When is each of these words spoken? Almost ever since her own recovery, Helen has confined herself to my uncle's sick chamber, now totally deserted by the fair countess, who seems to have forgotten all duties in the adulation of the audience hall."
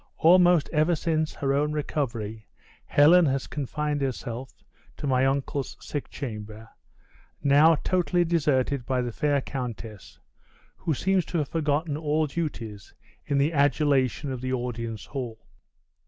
Almost 0.17 0.67
ever 0.73 0.95
since 0.95 1.35
her 1.35 1.53
own 1.53 1.73
recovery, 1.73 2.47
Helen 2.87 3.27
has 3.27 3.45
confined 3.45 4.01
herself 4.01 4.63
to 4.97 5.05
my 5.05 5.27
uncle's 5.27 5.77
sick 5.79 6.09
chamber, 6.09 6.67
now 7.43 7.75
totally 7.75 8.25
deserted 8.25 8.83
by 8.87 9.03
the 9.03 9.11
fair 9.11 9.41
countess, 9.41 10.19
who 10.75 10.95
seems 10.95 11.23
to 11.25 11.37
have 11.37 11.49
forgotten 11.49 11.97
all 11.97 12.25
duties 12.25 12.95
in 13.27 13.37
the 13.37 13.53
adulation 13.53 14.31
of 14.31 14.41
the 14.41 14.53
audience 14.53 15.05
hall." 15.05 15.45